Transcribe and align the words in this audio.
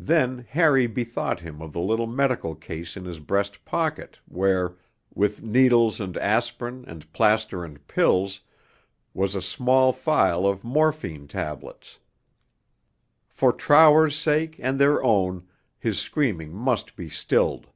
Then 0.00 0.44
Harry 0.50 0.88
bethought 0.88 1.38
him 1.38 1.62
of 1.62 1.72
the 1.72 1.78
little 1.78 2.08
medical 2.08 2.56
case 2.56 2.96
in 2.96 3.04
his 3.04 3.20
breast 3.20 3.64
pocket 3.64 4.18
where, 4.26 4.76
with 5.14 5.44
needles 5.44 6.00
and 6.00 6.16
aspirin 6.16 6.82
and 6.88 7.12
plaster 7.12 7.64
and 7.64 7.86
pills, 7.86 8.40
was 9.14 9.36
a 9.36 9.40
small 9.40 9.92
phial 9.92 10.48
of 10.48 10.64
morphine 10.64 11.28
tablets. 11.28 12.00
For 13.28 13.52
Trower's 13.52 14.16
sake 14.16 14.56
and 14.58 14.80
their 14.80 15.00
own, 15.04 15.46
his 15.78 16.00
screaming 16.00 16.52
must 16.52 16.96
be 16.96 17.08
stilled. 17.08 17.68